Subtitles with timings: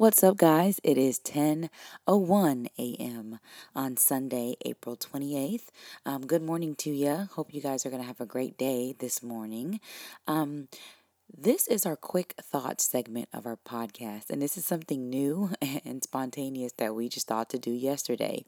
[0.00, 0.80] What's up, guys?
[0.82, 3.38] It is 10:01 a.m.
[3.76, 5.68] on Sunday, April 28th.
[6.06, 7.28] Um, good morning to you.
[7.34, 9.78] Hope you guys are going to have a great day this morning.
[10.26, 10.68] Um,
[11.36, 15.50] this is our quick thoughts segment of our podcast, and this is something new
[15.84, 18.44] and spontaneous that we just thought to do yesterday.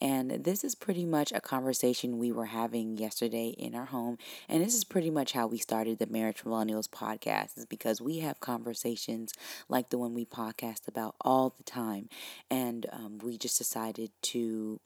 [0.00, 4.62] And this is pretty much a conversation we were having yesterday in our home, and
[4.62, 8.40] this is pretty much how we started the Marriage Millennials podcast, is because we have
[8.40, 9.32] conversations
[9.68, 12.08] like the one we podcast about all the time,
[12.50, 14.80] and um, we just decided to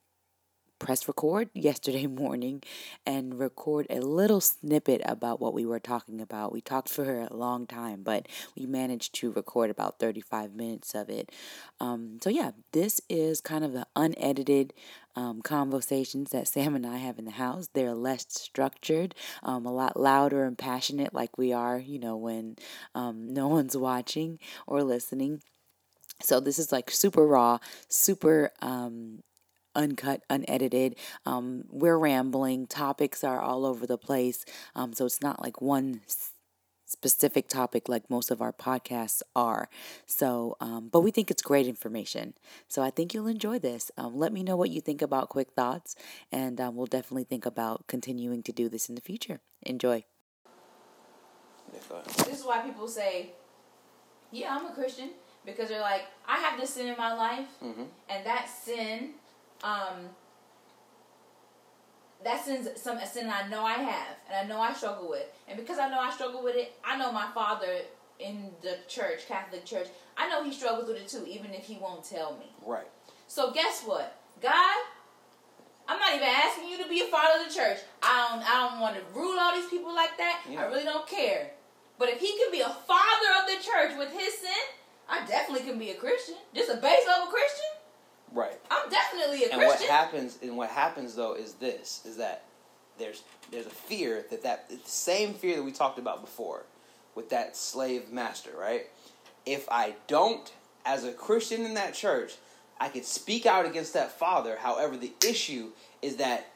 [0.84, 2.62] press record yesterday morning
[3.06, 6.52] and record a little snippet about what we were talking about.
[6.52, 11.09] We talked for a long time, but we managed to record about 35 minutes of
[11.09, 11.33] it.
[11.80, 14.75] Um, so, yeah, this is kind of the unedited
[15.16, 17.69] um, conversations that Sam and I have in the house.
[17.73, 22.56] They're less structured, um, a lot louder and passionate, like we are, you know, when
[22.95, 25.41] um, no one's watching or listening.
[26.20, 27.59] So this is like super raw,
[27.89, 29.23] super um,
[29.74, 30.97] uncut, unedited.
[31.27, 32.67] Um, we're rambling.
[32.67, 34.44] Topics are all over the place.
[34.75, 36.00] Um, so it's not like one
[36.94, 39.69] specific topic like most of our podcasts are.
[40.06, 42.34] So, um, but we think it's great information.
[42.69, 43.91] So I think you'll enjoy this.
[43.97, 45.97] Um, let me know what you think about Quick Thoughts,
[46.31, 49.41] and um, we'll definitely think about continuing to do this in the future.
[49.62, 50.05] Enjoy.
[51.72, 53.33] This is why people say,
[54.31, 55.11] Yeah, I'm a Christian.
[55.44, 57.83] Because they're like, I have this sin in my life, mm-hmm.
[58.09, 59.11] and that sin
[59.65, 60.11] um,
[62.23, 65.27] that sin's some a sin I know I have and I know I struggle with.
[65.48, 67.79] And because I know I struggle with it, I know my father
[68.21, 71.77] in the church, Catholic church, I know he struggles with it too, even if he
[71.77, 72.47] won't tell me.
[72.65, 72.87] Right.
[73.27, 74.17] So guess what?
[74.41, 74.77] God,
[75.89, 77.78] I'm not even asking you to be a father of the church.
[78.03, 80.43] I don't I don't want to rule all these people like that.
[80.49, 80.62] Yeah.
[80.62, 81.51] I really don't care.
[81.99, 84.65] But if he can be a father of the church with his sin,
[85.09, 86.37] I definitely can be a Christian.
[86.55, 87.73] Just a base level Christian.
[88.35, 88.61] Right.
[88.71, 89.69] I'm definitely a and Christian.
[89.69, 92.45] what happens and what happens though is this is that
[92.99, 96.65] there's there's a fear that that the same fear that we talked about before
[97.15, 98.87] with that slave master, right?
[99.47, 100.53] If I don't
[100.84, 102.34] as a Christian in that church,
[102.81, 104.56] I could speak out against that father.
[104.61, 105.71] However, the issue
[106.03, 106.50] is that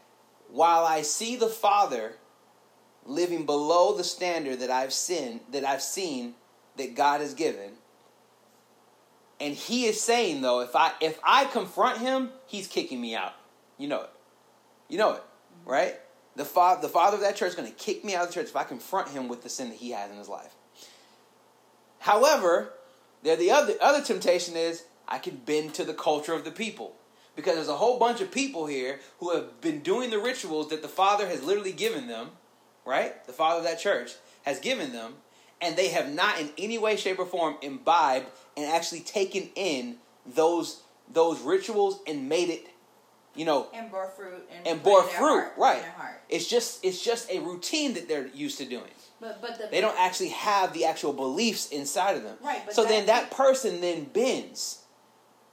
[0.50, 2.16] while I see the father
[3.06, 6.34] living below the standard that I've seen that I've seen
[6.76, 7.77] that God has given,
[9.40, 13.34] and he is saying though, if I if I confront him, he's kicking me out.
[13.76, 14.10] You know it.
[14.88, 15.70] You know it, mm-hmm.
[15.70, 15.94] right?
[16.36, 18.34] The father the father of that church is going to kick me out of the
[18.34, 20.54] church if I confront him with the sin that he has in his life.
[22.00, 22.72] However,
[23.22, 26.94] there the other other temptation is I can bend to the culture of the people.
[27.34, 30.82] Because there's a whole bunch of people here who have been doing the rituals that
[30.82, 32.30] the father has literally given them,
[32.84, 33.24] right?
[33.26, 35.14] The father of that church has given them,
[35.60, 38.26] and they have not in any way, shape, or form imbibed
[38.56, 39.96] and actually taken in
[40.26, 42.66] those those rituals and made it,
[43.34, 45.84] you know, and bore fruit and, and bore fruit, heart, right?
[46.28, 48.90] It's just it's just a routine that they're used to doing.
[49.20, 52.36] But but the, they don't actually have the actual beliefs inside of them.
[52.42, 52.72] Right.
[52.72, 54.82] so then that person then bends.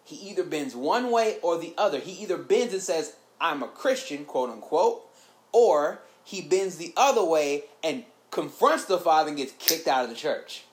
[0.03, 1.99] He either bends one way or the other.
[1.99, 5.09] He either bends and says, "I'm a Christian," quote unquote,
[5.51, 10.09] or he bends the other way and confronts the father and gets kicked out of
[10.09, 10.63] the church.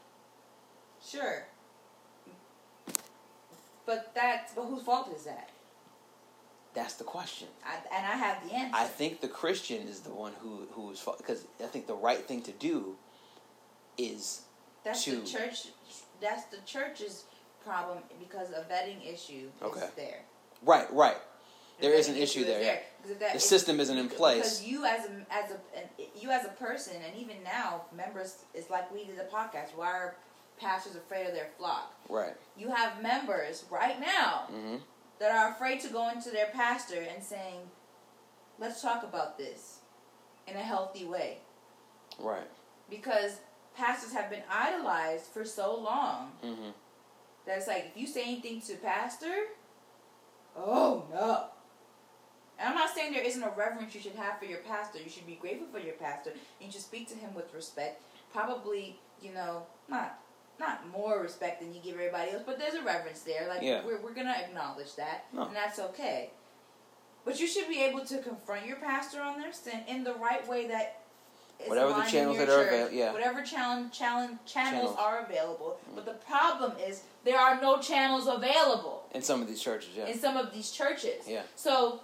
[1.04, 1.44] Sure.
[3.84, 5.50] But that's but whose fault is that?
[6.74, 7.48] That's the question.
[7.66, 8.74] I, and I have the answer.
[8.74, 11.94] I think the Christian is the one who who is fault because I think the
[11.94, 12.96] right thing to do
[13.98, 14.42] is
[14.84, 15.66] that's to, the church.
[16.20, 17.24] That's the church's
[17.64, 19.80] problem because a vetting issue okay.
[19.80, 20.20] is there.
[20.64, 21.16] Right, right
[21.80, 22.60] there is an issue there.
[22.60, 22.74] there.
[22.74, 23.14] Yeah.
[23.18, 24.36] That, the system isn't in place.
[24.36, 28.70] Because you as a as a you as a person, and even now, members, it's
[28.70, 29.74] like we did a podcast.
[29.74, 30.16] Why are
[30.60, 31.92] pastors afraid of their flock?
[32.08, 32.34] Right.
[32.56, 34.76] You have members right now mm-hmm.
[35.18, 37.58] that are afraid to go into their pastor and saying,
[38.60, 39.80] "Let's talk about this
[40.46, 41.38] in a healthy way."
[42.20, 42.48] Right.
[42.88, 43.40] Because
[43.76, 46.70] pastors have been idolized for so long mm-hmm.
[47.46, 49.34] that it's like if you say anything to pastor,
[50.56, 51.46] oh no
[52.62, 54.98] I'm not saying there isn't a reverence you should have for your pastor.
[54.98, 56.30] You should be grateful for your pastor.
[56.30, 58.02] And you should speak to him with respect.
[58.32, 60.18] Probably, you know, not
[60.60, 63.48] not more respect than you give everybody else, but there's a reverence there.
[63.48, 63.84] Like yeah.
[63.84, 65.46] we're we're gonna acknowledge that, no.
[65.46, 66.30] and that's okay.
[67.24, 70.46] But you should be able to confront your pastor on their sin in the right
[70.48, 71.02] way that
[71.66, 74.96] whatever the channels that are available, yeah, whatever challenge, challenge channels, channels.
[74.98, 75.78] are available.
[75.84, 75.94] Mm-hmm.
[75.96, 79.90] But the problem is there are no channels available in some of these churches.
[79.96, 81.24] Yeah, in some of these churches.
[81.26, 81.42] Yeah.
[81.54, 82.00] So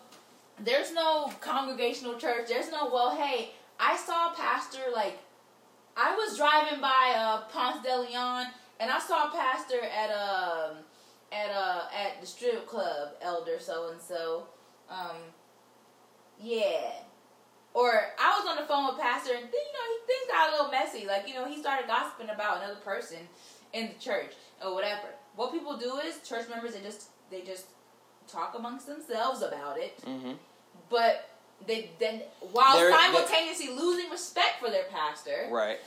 [0.64, 2.48] there's no congregational church.
[2.48, 5.18] There's no well, hey, I saw a pastor like
[5.96, 8.46] I was driving by uh, Ponce de Leon
[8.80, 10.10] and I saw a pastor at
[12.20, 14.46] the strip club, elder so and so.
[14.90, 15.16] Um,
[16.40, 16.92] yeah.
[17.74, 20.48] Or I was on the phone with pastor, and then you know he, things got
[20.48, 21.06] a little messy.
[21.06, 23.28] Like you know he started gossiping about another person
[23.72, 24.32] in the church
[24.64, 25.08] or whatever.
[25.36, 27.66] What people do is church members they just they just
[28.28, 30.32] talk amongst themselves about it, Mm-hmm.
[30.90, 31.28] but
[31.66, 32.22] they then
[32.52, 35.78] while They're- simultaneously losing respect for their pastor, Right.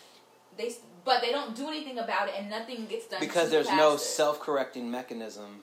[0.57, 0.73] they
[1.05, 3.97] but they don't do anything about it, and nothing gets done Because there's the no
[3.97, 5.61] self-correcting mechanism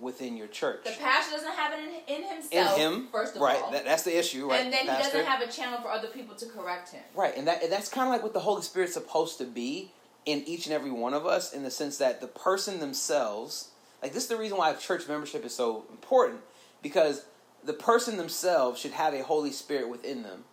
[0.00, 0.82] within your church.
[0.84, 3.60] The pastor doesn't have it in, in In him, first of right?
[3.62, 4.60] all, That, that's the issue, right?
[4.60, 5.04] and then pastor?
[5.04, 7.02] he doesn't have a channel for other people to correct him.
[7.14, 9.90] Right, and that and that's kind of like what the Holy Spirit's supposed to be
[10.26, 13.68] in each and every one of us, in the sense that the person themselves,
[14.04, 16.42] like this is the reason why church membership is so important,
[16.82, 17.24] because
[17.64, 20.44] the person themselves should have a Holy Spirit within them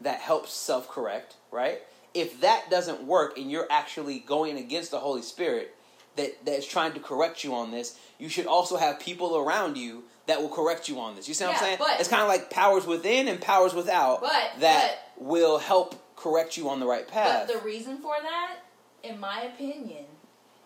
[0.00, 1.82] that helps self correct, right?
[2.14, 5.74] If that doesn't work and you're actually going against the Holy Spirit
[6.16, 9.76] that that is trying to correct you on this, you should also have people around
[9.76, 11.28] you that will correct you on this.
[11.28, 11.76] You see what Yeah, I'm saying?
[11.78, 16.56] but- it's kind of like powers within and powers without But- that will help correct
[16.56, 17.46] you on the right path.
[17.46, 18.56] But the reason for that,
[19.02, 20.06] in my opinion,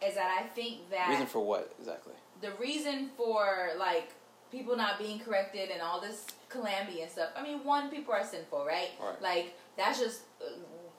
[0.00, 2.14] is that I think that Reason for what exactly?
[2.40, 4.12] The reason for like
[4.50, 7.30] people not being corrected and all this calamity and stuff.
[7.36, 8.90] I mean, one, people are sinful, right?
[9.00, 9.22] Right.
[9.22, 10.50] Like that's just uh,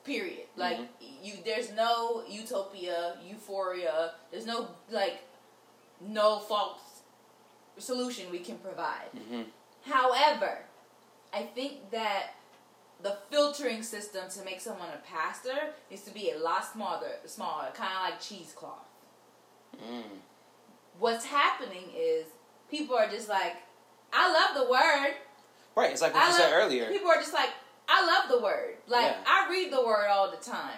[0.03, 0.47] period.
[0.55, 0.87] Like Mhm.
[1.21, 4.13] you, there's no utopia, euphoria.
[4.31, 5.19] There's no like
[5.99, 6.79] no false
[7.77, 9.09] solution we can provide.
[9.15, 9.43] Mm-hmm.
[9.89, 10.59] However,
[11.33, 12.33] I think that
[13.01, 17.69] the filtering system to make someone a pastor needs to be a lot smaller, smaller,
[17.73, 18.85] kind of like cheesecloth.
[19.75, 20.03] Mm.
[21.01, 22.25] What's happening is
[22.69, 23.55] people are just like,
[24.13, 25.15] I love the word.
[25.75, 25.89] Right.
[25.91, 26.89] It's like what I you love, said earlier.
[26.91, 27.49] People are just like,
[27.89, 28.75] I love the word.
[28.87, 29.17] Like Yeah.
[29.25, 30.77] I read the word all the time.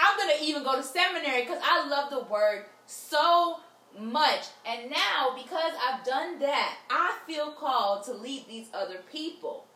[0.00, 3.60] I'm gonna even go to seminary because I love the word so
[3.96, 4.46] much.
[4.66, 9.66] And now because I've done that, I feel called to lead these other people.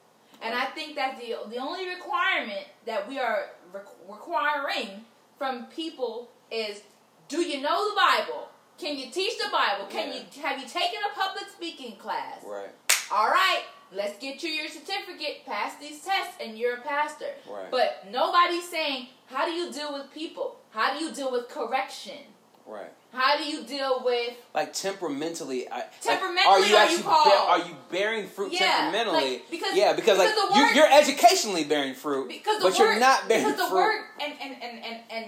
[0.43, 5.05] And I think that the the only requirement that we are re- requiring
[5.39, 6.83] from people is,
[7.29, 8.49] do you know the Bible?
[8.81, 9.87] Can you teach the Bible?
[9.91, 10.21] Can Yeah.
[10.35, 12.39] you have you taken a public speaking class?
[12.43, 12.71] Right.
[13.13, 13.63] all right,
[13.93, 17.35] let's get you your certificate, pass these tests, and you're a pastor.
[17.49, 17.71] Right.
[17.71, 20.57] But nobody's saying, how do you deal with people?
[20.71, 22.19] How do you deal with correction?
[22.67, 22.93] Right.
[23.13, 27.03] How do you deal with Like temperamentally, I, like, Temperamentally, are you are actually you
[27.03, 27.25] called?
[27.25, 29.31] bear- are you bearing fruit Yeah, temperamentally?
[29.33, 32.73] like, because- yeah, because, because like the you, word- you're educationally bearing fruit, because but
[32.73, 33.77] word you're not bearing because the fruit.
[33.83, 35.27] word and, and, and, and, and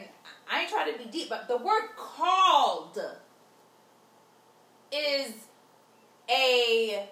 [0.49, 2.96] I ain't trying to be deep, but the word called
[4.93, 5.33] is
[6.31, 7.09] a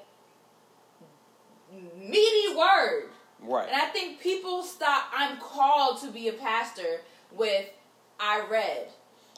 [1.73, 3.11] meaty word.
[3.41, 3.69] right.
[3.69, 7.01] And I think people stop I'm called to be a pastor
[7.33, 7.67] with
[8.19, 8.89] I read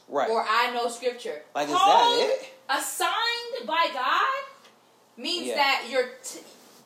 [0.09, 0.29] right.
[0.31, 1.43] or I know scripture.
[1.55, 2.49] like is Called, that it?
[2.69, 5.57] Assigned by God means Yeah.
[5.57, 6.41] that you're t-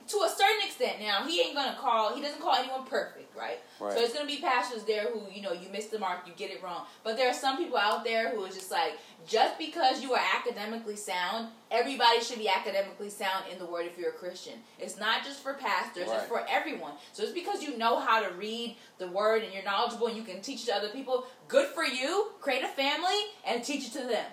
[0.08, 1.00] to a certain extent.
[1.00, 2.14] Now he ain't gonna call.
[2.14, 3.58] He doesn't call anyone perfect, right?
[3.80, 3.92] Right.
[3.96, 6.50] So it's gonna be pastors there who you know you miss the mark, you get
[6.50, 6.86] it wrong.
[7.04, 10.20] But there are some people out there who is just like just because you are
[10.36, 14.54] academically sound, everybody should be academically sound in the word if you're a Christian.
[14.78, 16.18] It's not just for pastors; Right.
[16.18, 16.92] it's for everyone.
[17.12, 20.22] So it's because you know how to read the word and you're knowledgeable and you
[20.22, 21.26] can teach it to other people.
[21.48, 22.30] Good for you.
[22.40, 24.26] Create a family and teach it to them.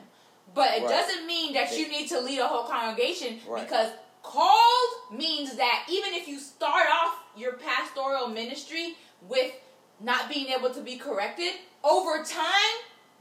[0.54, 0.90] But it Right.
[0.90, 3.92] doesn't mean that you need to lead a whole congregation because
[4.24, 9.52] called means that even if you start off your pastoral ministry with
[10.00, 11.54] not being able to be corrected,
[11.84, 12.74] over time,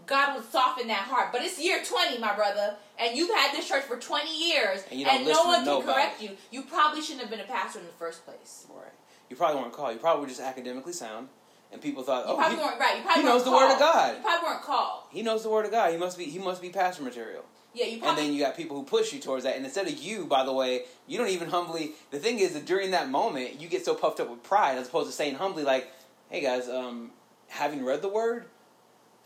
[0.07, 1.33] God will soften that heart.
[1.33, 4.99] But it's year 20, my brother, and you've had this church for 20 years, And
[5.01, 5.93] you don't no one can nobody.
[5.93, 6.31] correct you.
[6.51, 8.67] You probably shouldn't have been a pastor in the first place.
[8.75, 8.87] Right.
[9.29, 9.93] You probably weren't called.
[9.95, 11.29] You probably were just academically sound,
[11.73, 12.97] and people thought, You oh, probably he, weren't right.
[12.97, 13.79] You probably he knows the word of.
[13.79, 14.17] God.
[14.17, 15.03] You probably weren't called.
[15.11, 15.93] he knows the word of God.
[15.93, 16.25] He must be.
[16.25, 17.45] He must be pastor material.
[17.75, 19.57] Yeah, you And then you got people who push you towards that.
[19.57, 21.93] And instead of you, by the way, you don't even humbly.
[22.11, 24.89] The thing is that during that moment, you get so puffed up with pride as
[24.89, 25.91] opposed to saying humbly, like,
[26.29, 27.13] "Hey guys, um,
[27.49, 28.45] having read the word,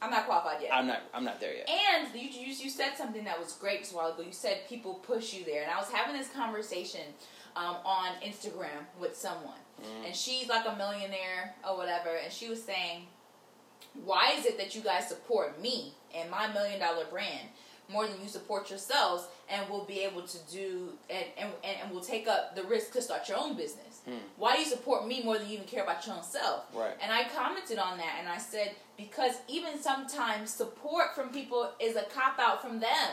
[0.01, 0.73] I'm not qualified yet.
[0.73, 1.01] I'm not.
[1.13, 3.97] I'm not there yet." And you, you you said something that was great just a
[3.97, 4.23] while ago.
[4.23, 7.03] You said people push you there, and I was having this conversation
[7.57, 10.07] um, on Instagram with someone, Mm.
[10.07, 13.09] and she's like a millionaire or whatever, and she was saying,
[14.05, 17.49] "Why is it that you guys support me and my million dollar brand?"
[17.89, 22.01] More than you support yourselves, and will be able to do and, and, and, will
[22.01, 24.01] take up the risk to start your own business.
[24.05, 24.15] Hmm.
[24.37, 26.65] Why do you support me more than you even care about your own self?
[26.75, 26.97] Right.
[27.01, 31.95] And I commented on that and I said, because even sometimes support from people is
[31.95, 33.11] a cop out from them.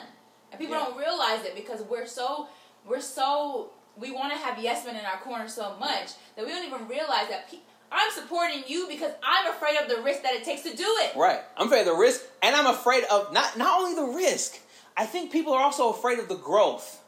[0.51, 0.85] And people Yeah.
[0.85, 2.47] don't realize it because we're so
[2.87, 6.51] we're so we want to have yes men in our corner so much that we
[6.51, 7.57] don't even realize that pe-
[7.91, 11.15] I'm supporting you because I'm afraid of the risk that it takes to do it.
[11.15, 11.41] Right.
[11.57, 14.59] I'm afraid of the risk, and I'm afraid of not not only the risk.
[14.95, 17.01] I think people are also afraid of the growth.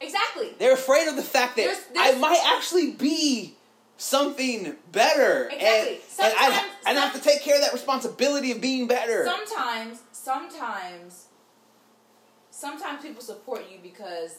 [0.00, 0.54] Exactly.
[0.58, 3.56] They're afraid of the fact that There's- there's- I might actually be
[3.96, 5.66] something better, Exactly.
[5.68, 5.98] and, and
[6.36, 9.24] I, Sometimes- I have to take care of that responsibility of being better.
[9.24, 11.26] Sometimes, sometimes,
[12.50, 14.38] sometimes people support you because,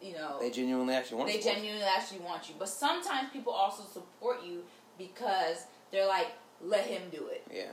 [0.00, 1.30] you know, they genuinely actually want.
[1.32, 2.54] they genuinely actually want you.
[2.58, 4.64] But sometimes people also support you
[4.96, 6.28] because they're like,
[6.62, 7.44] let him do it.
[7.52, 7.72] Yeah.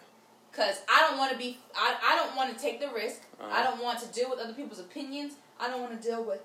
[0.56, 3.22] Cause I don't want to be, I, I don't want to take the risk.
[3.42, 3.50] Uh-huh.
[3.52, 5.34] I don't want to deal with other people's opinions.
[5.60, 6.42] I don't want to deal with,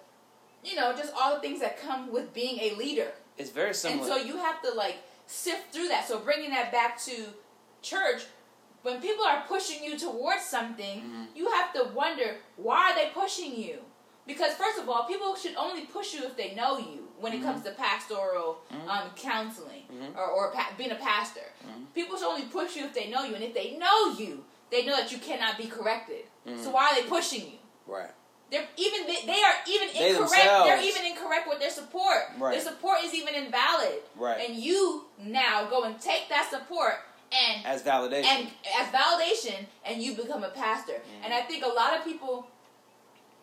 [0.65, 3.13] you know, just all the things that come with being a leader.
[3.37, 4.01] It's very simple.
[4.01, 4.21] And similar.
[4.23, 4.97] so you have to like
[5.27, 6.09] sift through that.
[6.09, 7.27] So bringing that back to
[7.83, 8.25] church,
[8.83, 11.27] when people are pushing you towards something, Mhm.
[11.37, 13.85] you have to wonder why are they pushing you?
[14.27, 17.08] Because first of all, people should only push you if they know you.
[17.21, 18.89] When it comes to pastoral Mhm.
[18.89, 20.17] um, counseling Mhm.
[20.17, 21.87] or, or pa- being a pastor, Mhm.
[21.95, 24.85] people should only push you if they know you, and if they know you, they
[24.87, 26.25] know that you cannot be corrected.
[26.63, 27.59] So why are they pushing you?
[27.87, 28.11] right.
[28.51, 30.31] They're even they, they are even They incorrect.
[30.33, 30.67] themselves.
[30.69, 32.31] They're even incorrect with their support.
[32.39, 32.53] Right.
[32.53, 34.03] Their support is even invalid.
[34.17, 34.41] Right.
[34.49, 36.95] And you now go and take that support
[37.31, 38.25] and As validation.
[38.25, 40.95] and as validation, and you become a pastor.
[40.95, 41.25] Mm-hmm.
[41.25, 42.47] And I think a lot of people,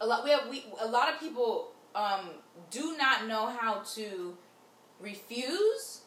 [0.01, 2.32] a lot we have we a lot of people um,
[2.72, 4.38] do not know how to
[5.00, 6.02] refuse.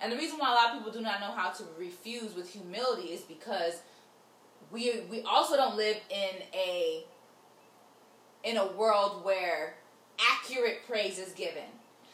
[0.00, 2.50] And the reason why a lot of people do not know how to refuse with
[2.50, 3.80] humility is because
[4.70, 7.04] we we also don't live in a
[8.44, 9.74] in a world where
[10.20, 11.64] accurate praise is given.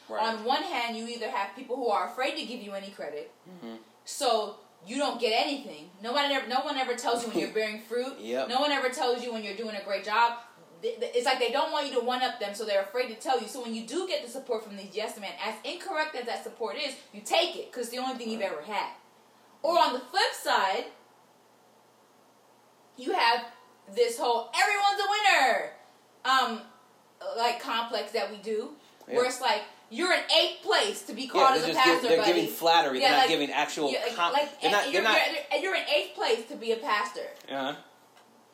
[0.09, 0.21] right.
[0.35, 3.31] On one hand, you either have people who are afraid to give you any credit,
[3.63, 3.77] Mhm.
[4.05, 5.89] so you don't get anything.
[6.01, 8.17] No one ever, no one ever tells you when you're bearing fruit.
[8.19, 8.49] Yep.
[8.49, 10.39] No one ever tells you when you're doing a great job.
[10.87, 13.39] It's like they don't want you to one up them, so they're afraid to tell
[13.41, 13.47] you.
[13.47, 16.43] So when you do get the support from these yes men, as incorrect as that
[16.43, 18.91] support is, you take it because it's the only thing you've ever had.
[19.63, 20.85] Or on the flip side,
[22.97, 23.45] you have
[23.93, 25.69] this whole everyone's a winner,
[26.25, 26.61] um,
[27.37, 28.69] like complex that we do,
[29.07, 32.07] where it's like you're in eighth place to be yeah, called as a pastor, gi-
[32.07, 32.33] they're buddy.
[32.33, 33.01] giving flattery.
[33.01, 33.91] Yeah, they're not giving actual.
[33.91, 34.85] Yeah, like, com- like they're not.
[34.85, 35.19] and They're you're, not.
[35.51, 37.27] you're, you're in eighth place to be a pastor.
[37.51, 37.75] uh-huh.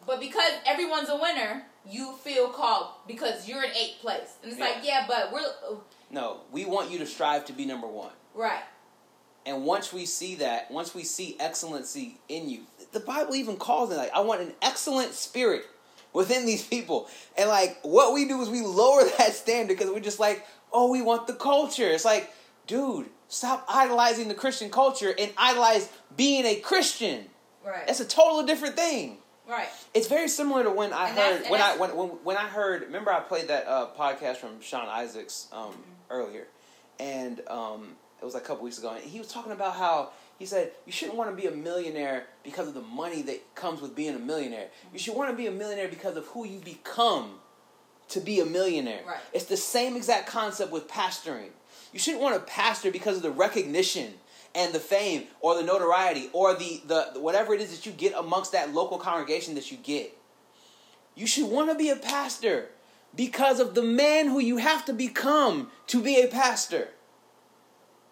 [0.06, 4.36] But because everyone's a winner, you feel called because you're in eighth place.
[4.44, 4.66] And it's Yeah.
[4.66, 5.76] like, yeah, but we're uh,
[6.10, 8.12] No, we want you to strive to be number one.
[8.34, 8.64] right.
[9.44, 12.60] And once we see that, once we see excellency in you,
[12.92, 15.66] the Bible even calls it like, I want an excellent spirit
[16.14, 17.08] within these people.
[17.36, 20.92] And like, what we do is we lower that standard because we're just like, oh,
[20.92, 21.88] we want the culture.
[21.90, 22.32] It's like,
[22.68, 27.26] dude, stop idolizing the Christian culture and idolize being a Christian.
[27.66, 27.88] Right.
[27.88, 29.18] That's a totally different thing.
[29.50, 29.68] Right.
[29.94, 32.84] It's very similar to when I And heard when I when, when when I heard.
[32.84, 35.82] Remember, I played that uh, podcast from Sean Isaacs um, Mm-hmm.
[36.12, 36.48] earlier,
[37.00, 40.10] and um, it was like a couple weeks ago, and he was talking about how
[40.40, 43.82] he said you shouldn't want to be a millionaire because of the money that comes
[43.82, 44.68] with being a millionaire.
[44.94, 47.36] You should want to be a millionaire because of who you become
[48.10, 49.02] to be a millionaire.
[49.08, 49.20] Right.
[49.34, 51.50] It's the same exact concept with pastoring.
[51.94, 54.14] You shouldn't want to pastor because of the recognition
[54.54, 58.14] and the fame or the notoriety or the, the whatever it is that you get
[58.14, 60.18] amongst that local congregation that you get.
[61.16, 62.70] You should want to be a pastor
[63.16, 66.90] because of the man who you have to become to be a pastor.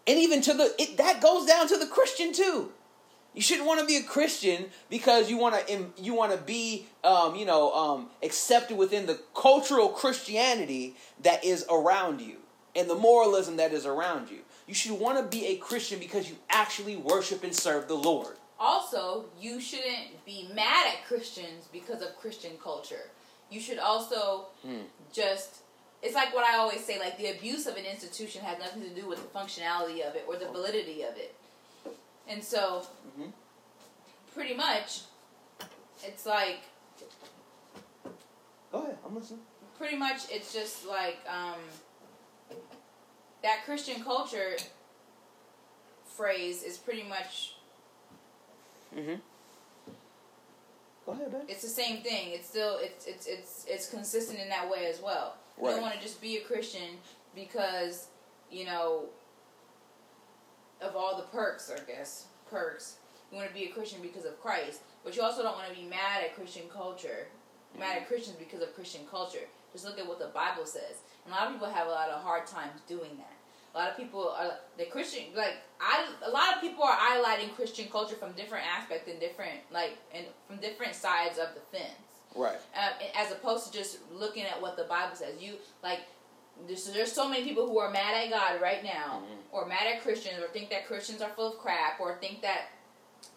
[0.07, 2.71] And even to the it, that goes down to the Christian too.
[3.33, 6.87] You shouldn't want to be a Christian because you want to you want to be
[7.03, 12.37] um, you know um, accepted within the cultural Christianity that is around you
[12.75, 14.39] and the moralism that is around you.
[14.69, 18.35] You should want to be a Christian because you actually worship and serve the Lord.
[18.59, 23.09] Also, you shouldn't be mad at Christians because of Christian culture.
[23.49, 24.81] You should also Hmm.
[25.11, 25.55] just
[26.03, 28.89] it's like what I always say, like the abuse of an institution has nothing to
[28.89, 31.33] do with the functionality of it or the validity of it.
[32.27, 32.85] And so
[33.17, 33.33] Mhm.
[34.35, 35.01] pretty much
[36.03, 36.59] it's like
[38.71, 39.41] Go ahead, I'm listening.
[39.79, 41.57] pretty much it's just like um,
[43.43, 44.57] that Christian culture
[46.05, 47.55] phrase is pretty much
[48.95, 49.15] Mm-hmm.
[51.05, 51.41] Go ahead, babe.
[51.47, 52.29] it's the same thing.
[52.31, 55.35] It's still it's it's it's it's consistent in that way as well.
[55.57, 55.69] Right.
[55.69, 56.97] You don't want to just be a Christian
[57.35, 58.07] because
[58.51, 59.03] you know
[60.81, 62.95] of all the perks, I guess perks.
[63.31, 65.75] You want to be a Christian because of Christ, but you also don't want to
[65.75, 67.27] be mad at Christian culture,
[67.77, 69.45] mad at Christians because of Christian culture.
[69.71, 71.01] Just look at what the Bible says.
[71.29, 73.33] A lot of people have a lot of hard times doing that.
[73.75, 76.07] A lot of people are the Christian like I.
[76.25, 80.25] A lot of people are idolizing Christian culture from different aspects and different like and
[80.47, 81.93] from different sides of the fence
[82.35, 82.57] Right.
[82.75, 85.35] uh, as opposed to just looking at what the Bible says.
[85.39, 85.99] You like
[86.67, 89.37] there's, there's so many people who are mad at God right now, Mhm.
[89.51, 92.69] or mad at Christians, or think that Christians are full of crap, or think that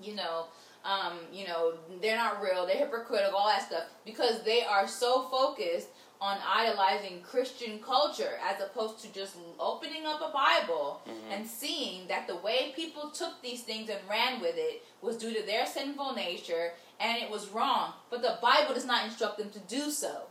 [0.01, 0.47] you know
[0.85, 5.29] um, you know, they're not real, they're hypocritical, all that stuff, because they are so
[5.29, 5.87] focused
[6.23, 11.33] on idolizing Christian culture as opposed to just opening up a Bible Mm-hmm.
[11.33, 15.35] and seeing that the way people took these things and ran with it was due
[15.35, 17.95] to their sinful nature and it was wrong.
[18.11, 20.23] But the Bible does not instruct them to do so.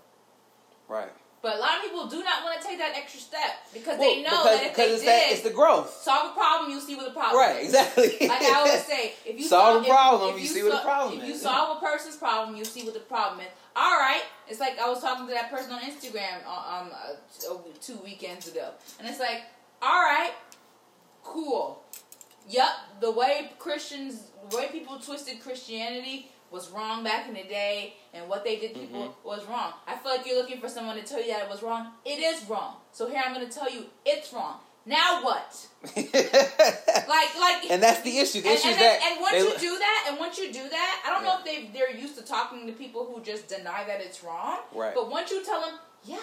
[0.88, 1.12] Right.
[1.42, 4.08] But a lot of people do not want to take that extra step because Well,
[4.16, 5.90] they know because, that if they it's did that it's the growth.
[5.90, 7.48] solve a problem, you'll see what the problem is.
[7.48, 7.68] Right, is.
[7.74, 8.28] exactly.
[8.28, 10.72] Like I always say, if you Solve solve a problem, if, you if see what
[10.74, 11.42] the problem If you is.
[11.42, 13.48] solve a person's problem, you see what the problem is.
[13.76, 17.54] All right, it's like I was talking to that person on Instagram uh, um uh,
[17.82, 18.70] two weekends ago,
[19.00, 19.44] and it's like,
[19.82, 20.34] all right,
[21.24, 21.82] cool.
[22.50, 27.94] Yup, the way Christians, the way people twisted Christianity was wrong back in the day,
[28.14, 29.28] and what they did people Mm-hmm.
[29.28, 29.74] was wrong.
[29.88, 31.92] I feel like you're looking for someone to tell you that it was wrong.
[32.06, 32.76] It is wrong.
[32.92, 34.58] So here I'm going to tell you it's wrong.
[34.86, 35.68] Now what?
[37.08, 38.42] Like, like, and that's the issue.
[38.42, 40.52] The and, issue and, is that and once they- you do that, and once you
[40.52, 43.48] do that, I don't know if they they're used to talking to people who just
[43.48, 44.60] deny that it's wrong.
[44.74, 44.94] Right.
[44.96, 46.18] But once you tell them, yeah,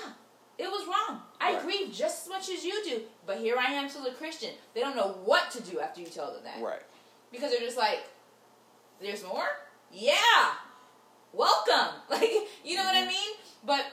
[0.58, 1.20] it was wrong.
[1.40, 1.60] I Right.
[1.60, 3.02] agree just as much as you do.
[3.26, 4.50] But here I am, still a Christian.
[4.74, 6.60] They don't know what to do after you tell them that.
[6.62, 6.82] right.
[7.30, 8.00] Because they're just like,
[9.00, 9.48] there's more.
[9.92, 10.52] Yeah,
[11.32, 11.94] welcome.
[12.10, 12.30] Like,
[12.64, 13.08] you know what I Mhm.
[13.08, 13.30] mean?
[13.64, 13.84] But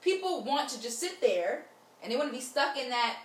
[0.00, 1.66] people want to just sit there,
[2.02, 3.18] and they want to be stuck in that.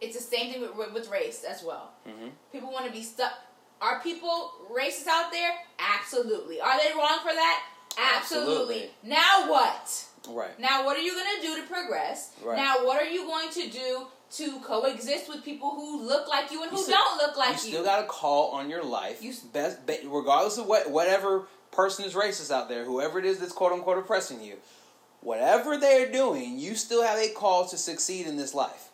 [0.00, 1.92] It's the same thing with, with race as well.
[2.06, 3.32] hmm People want to be stuck.
[3.80, 5.52] Are people racist out there?
[5.78, 6.60] Absolutely.
[6.60, 7.62] Are they wrong for that?
[7.98, 8.84] Absolutely.
[8.84, 8.90] Absolutely.
[9.02, 10.04] Now what?
[10.28, 10.58] Right.
[10.58, 12.32] Now what are you going to do to progress?
[12.42, 12.56] Right.
[12.56, 16.62] Now what are you going to do to coexist with people who look like you
[16.62, 17.74] and who still- don't look like you you?
[17.74, 19.22] still got a call on your life.
[19.22, 23.38] You- best, be- regardless of what whatever person is racist out there, whoever it is
[23.38, 24.56] that's quote unquote oppressing you,
[25.20, 28.90] whatever they're doing, you still have a call to succeed in this life.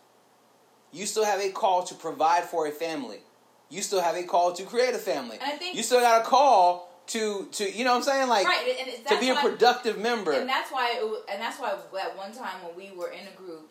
[0.92, 3.20] You still have a call to provide for a family.
[3.68, 5.38] You still have a call to create a family.
[5.40, 8.28] And I think- you still got a call to to you know what I'm saying
[8.28, 10.32] like right, and to be a productive member.
[10.32, 13.36] And that's why, it, and that's why at one time when we were in a
[13.36, 13.68] group,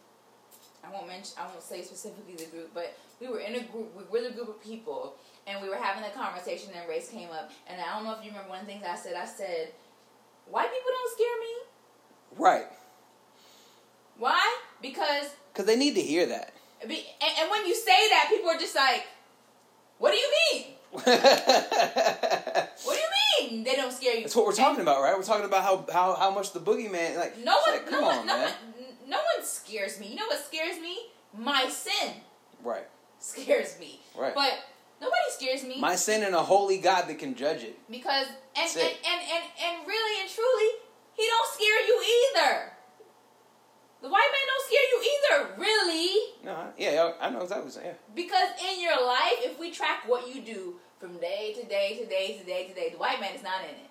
[0.87, 3.89] I won't mention, I won't say specifically the group, but we were in a group,
[3.95, 5.15] we were the group of people,
[5.47, 8.23] and we were having a conversation, and race came up, and I don't know if
[8.23, 9.15] you remember one of the things I said.
[9.15, 9.71] I said,
[10.49, 11.53] "White people don't scare me.
[12.37, 12.67] right.
[14.17, 14.57] Why?
[14.81, 16.53] Because, Because they need to hear that.
[16.87, 19.03] be, and, and when you say that, people are just like,
[19.97, 20.65] "What do you mean?
[22.85, 25.15] What do you mean they don't scare you?" That's what we're And- talking about, right?
[25.17, 27.37] We're talking about how how, how much the boogeyman like.
[27.43, 28.43] No one, like, no come one, on, no man.
[28.45, 28.53] one,
[29.07, 30.07] no one scares me.
[30.07, 30.97] You know what scares me?
[31.37, 32.13] My sin
[32.63, 32.87] Right,
[33.19, 33.99] scares me.
[34.17, 34.33] right.
[34.33, 34.53] But
[35.01, 37.77] nobody scares me My sin and a holy God that can judge it.
[37.89, 40.69] because and and, and, and and really and truly,
[41.13, 42.71] he don't scare you either.
[44.01, 46.19] The white man don't scare you either, really.
[46.43, 47.95] No, yeah, I I know exactly what you're saying.
[48.13, 52.05] Because in your life, if we track what you do from day to day to
[52.05, 53.89] day to day to day, the white man is not in it.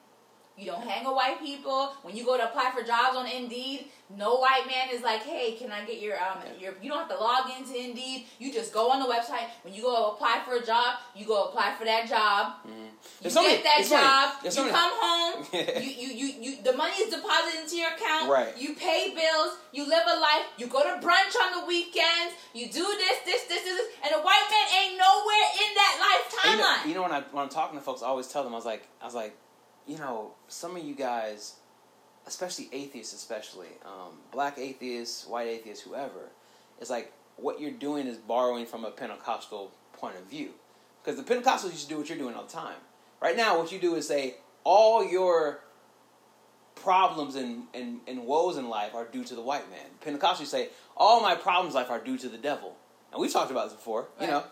[0.57, 1.93] You don't hang with white people.
[2.03, 3.87] When you go to apply for jobs on Indeed,
[4.17, 7.09] no white man is like, "Hey, can I get your um your?" You don't have
[7.09, 8.27] to log into Indeed.
[8.39, 9.49] You just go on the website.
[9.63, 12.53] When you go apply for a job, you go apply for that job.
[12.67, 12.73] You
[13.23, 14.67] There's so get many- that so job.
[14.69, 15.47] you come home.
[15.83, 18.31] you, you you you the money is deposited into your account.
[18.31, 18.57] Right.
[18.57, 19.59] You pay bills.
[19.73, 20.47] You live a life.
[20.57, 22.35] You go to brunch on the weekends.
[22.55, 25.95] You do this, this, this, this, this, and the white man ain't nowhere in that
[25.99, 26.89] life And you know, timeline.
[26.89, 28.65] you know when I when I'm talking to folks, I always tell them I was
[28.65, 29.37] like I was like,
[29.87, 31.55] you know, some of you guys,
[32.27, 36.31] especially atheists, especially um, black atheists, white atheists, whoever,
[36.81, 40.51] it's like what you're doing is borrowing from a Pentecostal point of view,
[41.03, 42.77] because the Pentecostals used to do what you're doing all the time.
[43.21, 45.61] Right now, what you do is say all your
[46.75, 49.87] problems and, and, and woes in life are due to the white man.
[50.05, 52.77] Pentecostals say all my problems in life are due to the devil.
[53.13, 54.31] And we've talked about this before, you Right.
[54.31, 54.45] know.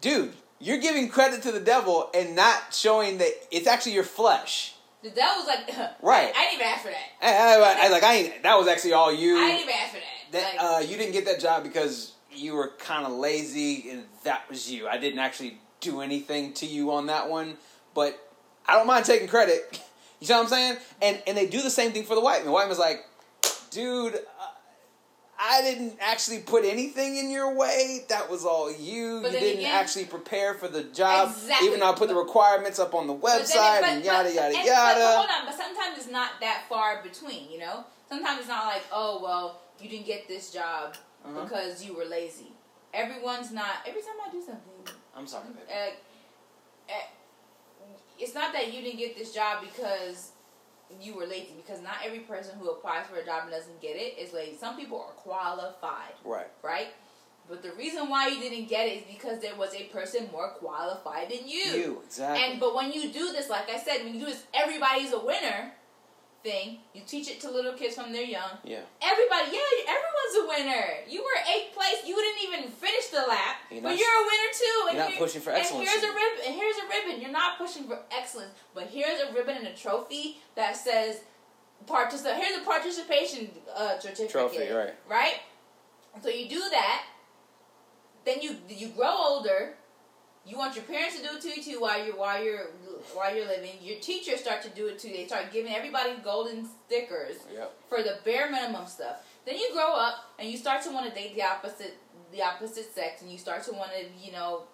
[0.00, 4.74] Dude, you're giving credit to the devil and not showing that it's actually your flesh.
[5.02, 5.68] the devil's like,
[6.02, 6.32] Right.
[6.36, 7.06] I, didn't even ask for that.
[7.22, 9.36] I, I, I- like I ain't, that was actually all you.
[9.38, 10.32] I didn't even ask for that.
[10.56, 14.04] that Like, uh, you didn't get that job because you were kind of lazy and
[14.24, 14.88] that was you.
[14.88, 17.56] I didn't actually do anything to you on that one,
[17.94, 18.18] but
[18.66, 19.80] I don't mind taking credit.
[20.20, 20.78] You see what I'm saying?
[21.00, 22.46] And and they do the same thing for the white man.
[22.46, 23.06] The white man's like,
[23.70, 24.18] dude,
[25.40, 28.04] I didn't actually put anything in your way.
[28.08, 29.20] That was all you.
[29.22, 31.68] But you didn't again- actually prepare for the job, Exactly.
[31.68, 34.24] even though I put the requirements up on the but it- website but- and yada
[34.24, 35.16] but- yada and- But, yada.
[35.16, 37.50] hold on, but sometimes it's not that far between.
[37.50, 41.44] You know, sometimes it's not like, oh well, you didn't get this job Uh-huh.
[41.44, 42.52] because you were lazy.
[42.92, 43.76] Everyone's not.
[43.86, 45.72] Every time I do something, I'm sorry, baby.
[45.72, 47.02] uh, uh,
[48.18, 50.32] it's not that you didn't get this job because
[51.00, 51.54] you were lazy.
[51.56, 54.56] Because not every person who applies for a job and doesn't get it is lazy.
[54.56, 56.46] Some people are qualified, Right.
[56.62, 56.88] right?
[57.48, 60.50] But the reason why you didn't get it is because there was a person more
[60.50, 61.64] qualified than you.
[61.64, 62.44] You exactly.
[62.44, 65.18] And but when you do this, like I said, when you do this, everybody's a
[65.20, 65.72] winner
[66.42, 66.78] thing.
[66.94, 68.58] You teach it to little kids from they're young.
[68.64, 68.80] yeah.
[69.02, 70.84] Everybody, yeah, everyone's a winner.
[71.08, 72.06] You were eighth place.
[72.06, 74.86] You didn't even finish the lap, You're but not- you're a winner too.
[74.88, 76.40] And you're not here- pushing for excellence And here's a ribbon.
[76.46, 77.20] And here's a ribbon.
[77.20, 81.20] You're not pushing for excellence, but here's a ribbon and a trophy that says
[81.86, 82.36] participate.
[82.42, 84.30] Here's a participation uh, certificate.
[84.30, 84.94] Trophy, right.
[85.08, 85.40] Right.
[86.22, 87.04] So you do that.
[88.24, 89.74] Then you you grow older.
[90.48, 92.66] You want your parents to do it to you too while you're while you're
[93.14, 93.72] while you're living.
[93.82, 95.08] Your teachers start to do it too.
[95.10, 97.72] They start giving everybody golden stickers Yep.
[97.88, 99.16] for the bare minimum stuff.
[99.44, 101.96] Then you grow up and you start to want to date the opposite
[102.32, 104.64] the opposite sex, and you start to want to you know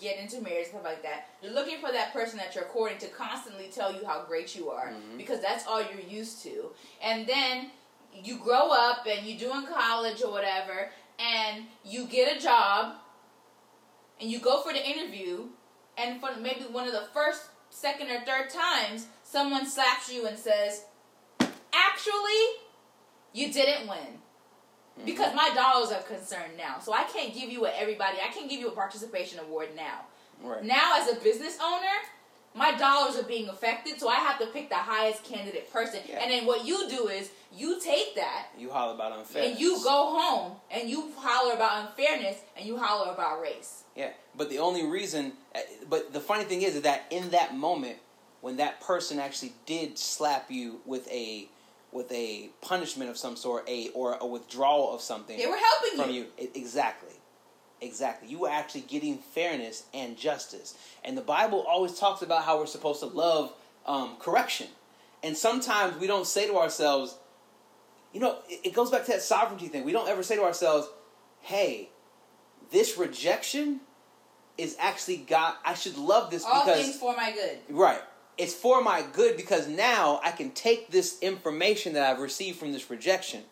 [0.00, 1.28] get into marriage stuff like that.
[1.42, 4.70] You're looking for that person that you're courting to constantly tell you how great you
[4.70, 5.16] are Mhm.
[5.18, 6.74] because that's all you're used to.
[7.00, 7.70] And then
[8.12, 12.96] you grow up and you do in college or whatever, and you get a job,
[14.22, 15.46] and you go for the interview,
[15.98, 20.38] and for maybe one of the first, second, or third times, someone slaps you and
[20.38, 20.84] says,
[21.74, 22.44] "Actually,
[23.32, 25.04] you didn't win." Mm-hmm.
[25.06, 28.18] Because my dollars are concerned now, so I can't give you a everybody.
[28.24, 30.02] I can't give you a participation award now.
[30.40, 30.64] Right.
[30.64, 31.86] Now, as a business owner,
[32.54, 36.00] my dollars are being affected, so I have to pick the highest candidate person.
[36.08, 36.20] Yeah.
[36.22, 39.52] And then what you do is you take that You holler about unfairness.
[39.52, 43.84] and you go home and you holler about unfairness and you holler about race.
[43.96, 47.98] Yeah, but the only reason, uh, but the funny thing is that in that moment,
[48.40, 51.48] when that person actually did slap you with a
[51.92, 55.98] with a punishment of some sort, a or a withdrawal of something They were helping
[56.02, 56.22] from you.
[56.22, 57.11] you, E- exactly,
[57.82, 58.28] exactly.
[58.28, 62.66] You were actually getting fairness and justice, and the Bible always talks about how we're
[62.66, 63.52] supposed to love
[63.86, 64.68] um, correction,
[65.22, 67.16] and sometimes we don't say to ourselves,
[68.12, 69.84] you know, it, it goes back to that sovereignty thing.
[69.84, 70.88] We don't ever say to ourselves,
[71.40, 71.90] "Hey,
[72.70, 73.80] this rejection
[74.58, 75.54] is actually God.
[75.64, 77.58] I should love this All because things for my good.
[77.68, 78.00] right.
[78.38, 82.72] It's for my good because now I can take this information that I've received from
[82.72, 83.42] this rejection,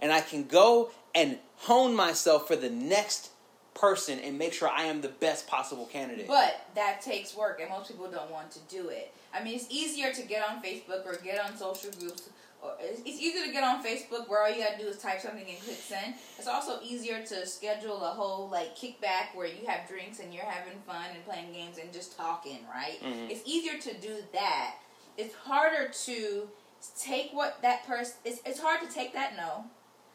[0.00, 3.30] and I can go and hone myself for the next
[3.74, 6.26] person and make sure I am the best possible candidate.
[6.26, 9.12] But that takes work, and most people don't want to do it.
[9.32, 12.28] I mean, it's easier to get on Facebook or get on social groups.
[12.62, 15.20] Or it's it's easier to get on Facebook where all you gotta do is type
[15.20, 16.14] something and click send.
[16.38, 20.44] It's also easier to schedule a whole like kickback where you have drinks and you're
[20.44, 23.00] having fun and playing games and just talking, right?
[23.02, 23.30] Mhm.
[23.30, 24.74] It's easier to do that.
[25.16, 26.50] It's harder to
[26.98, 28.16] take what that person.
[28.26, 29.64] It's it's hard to take that no,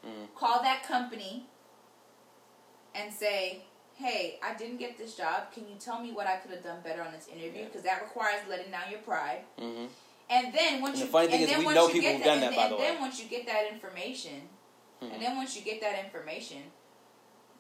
[0.06, 0.28] Mhm.
[0.36, 1.48] call that company,
[2.96, 3.64] and say,
[3.96, 5.52] hey, I didn't get this job.
[5.54, 7.62] Can you tell me what I could have done better on this interview?
[7.62, 7.66] Yeah.
[7.66, 9.42] Because that requires letting down your pride.
[9.60, 9.86] hmm
[10.30, 11.94] And then once And you the funny thing and is then we once know you
[11.94, 13.02] people get who've done and, that, by and the then way.
[13.02, 14.50] once you get that information,
[15.02, 15.14] Mhm.
[15.14, 16.72] and then once you get that information,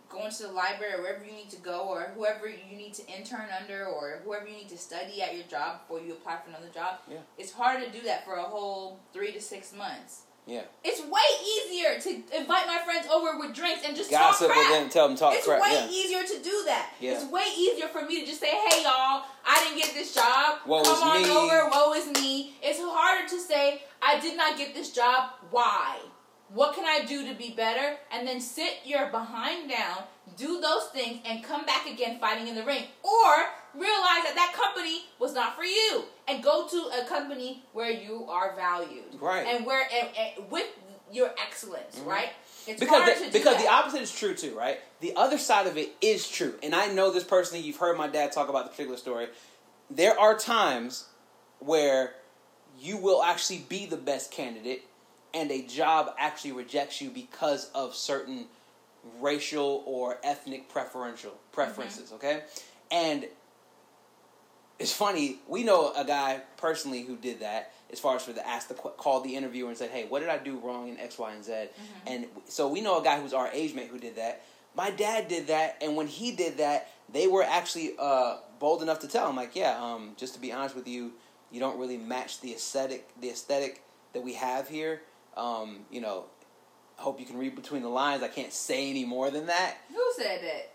[0.09, 3.05] going to the library or wherever you need to go, or whoever you need to
[3.07, 6.49] intern under, or whoever you need to study at your job before you apply for
[6.49, 7.17] another job, Yeah.
[7.37, 10.21] it's hard to do that for a whole three to six months.
[10.47, 10.61] Yeah.
[10.83, 14.69] It's way easier to invite my friends over with drinks and just Gossip talk crap.
[14.71, 15.59] then tell them talk it's crap.
[15.59, 15.89] It's way Yeah.
[15.89, 16.93] easier to do that.
[16.99, 17.11] Yeah.
[17.13, 20.59] It's way easier for me to just say, "Hey, y'all, I didn't get this job.
[20.67, 21.69] Woe Come on me." over.
[21.69, 25.31] Woe is me." It's harder to say, "I did not get this job.
[25.49, 25.97] Why?
[26.49, 30.03] What can I do to be better?" And then sit your behind down,
[30.37, 34.53] do those things, and come back again fighting in the ring, or realize that that
[34.53, 39.45] company was not for you, and go to a company where you are valued, Right.
[39.45, 40.67] And where and, and with
[41.11, 42.09] your excellence, mm-hmm.
[42.09, 42.29] right?
[42.67, 43.63] It's because hard the, to do because that.
[43.63, 44.79] the opposite is true too, right?
[45.01, 47.63] The other side of it is true, and I know this personally.
[47.63, 49.27] You've heard my dad talk about the particular story.
[49.89, 51.05] There are times
[51.59, 52.13] where
[52.79, 54.83] you will actually be the best candidate,
[55.33, 58.45] and a job actually rejects you because of certain
[59.19, 62.05] racial or ethnic preferential preferences.
[62.05, 62.15] Mm-hmm.
[62.15, 62.41] Okay,
[62.89, 63.25] and
[64.79, 65.39] it's funny.
[65.47, 67.71] We know a guy personally who did that.
[67.91, 70.29] As far as for the ask the called the interviewer and said, "Hey, what did
[70.29, 71.67] I do wrong in X, Y, and Z?"
[72.05, 74.41] And so we know a guy who's our age mate who did that.
[74.75, 78.99] My dad did that, and when he did that, they were actually uh, bold enough
[78.99, 81.13] to tell him, like, "Yeah, um, just to be honest with you,
[81.51, 83.81] you don't really match the aesthetic, the aesthetic
[84.13, 85.03] that we have here.
[85.37, 86.25] Um, you know,
[86.97, 88.23] hope you can read between the lines.
[88.23, 90.71] I can't say any more than that." Who said that?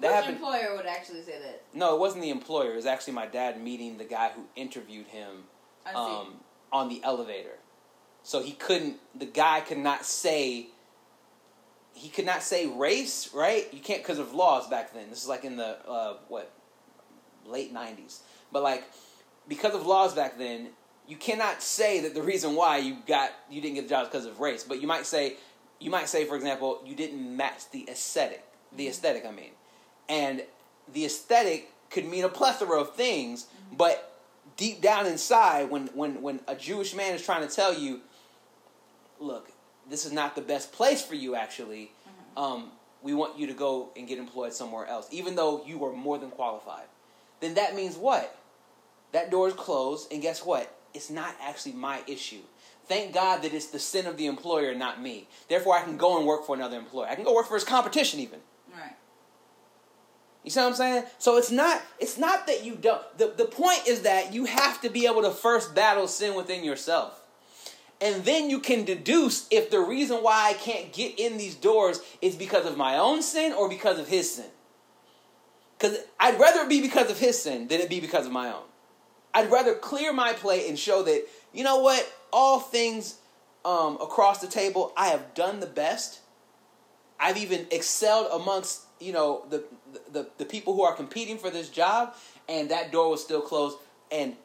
[0.00, 1.62] That Which happened- employer would actually say that?
[1.72, 2.72] No, it wasn't the employer.
[2.72, 5.44] It was actually my dad meeting the guy who interviewed him
[5.94, 6.34] um,
[6.70, 7.58] on the elevator.
[8.22, 8.96] So he couldn't.
[9.18, 10.68] The guy could not say.
[11.94, 13.72] He could not say race, right?
[13.72, 15.08] You can't because of laws back then.
[15.08, 16.50] This is like in the uh, what
[17.46, 18.20] late nineties.
[18.52, 18.84] But like
[19.48, 20.70] because of laws back then,
[21.06, 24.08] you cannot say that the reason why you got you didn't get the job is
[24.08, 24.62] because of race.
[24.64, 25.36] But you might say
[25.78, 28.44] you might say, for example, you didn't match the aesthetic.
[28.76, 29.52] The aesthetic, I mean.
[30.08, 30.42] And
[30.92, 34.20] the aesthetic could mean a plethora of things, but
[34.56, 38.00] deep down inside, when, when, when a Jewish man is trying to tell you,
[39.18, 39.50] look,
[39.88, 41.92] this is not the best place for you, actually,
[42.36, 42.70] um,
[43.02, 46.18] we want you to go and get employed somewhere else, even though you are more
[46.18, 46.86] than qualified,
[47.40, 48.36] then that means what?
[49.12, 50.74] That door is closed, and guess what?
[50.92, 52.42] It's not actually my issue.
[52.86, 55.28] Thank God that it's the sin of the employer, not me.
[55.48, 57.06] Therefore, I can go and work for another employer.
[57.08, 58.40] I can go work for his competition, even.
[60.46, 61.04] You see what I'm saying?
[61.18, 64.80] So it's not it's not that you don't the, the point is that you have
[64.82, 67.20] to be able to first battle sin within yourself.
[68.00, 72.00] And then you can deduce if the reason why I can't get in these doors
[72.22, 74.46] is because of my own sin or because of his sin.
[75.76, 78.48] Because I'd rather it be because of his sin than it be because of my
[78.48, 78.62] own.
[79.34, 83.16] I'd rather clear my plate and show that, you know what, all things
[83.64, 86.20] um, across the table, I have done the best.
[87.18, 89.64] I've even excelled amongst, you know, the,
[90.10, 92.14] the, the people who are competing for this job,
[92.48, 93.78] and that door was still closed.
[94.10, 94.36] And,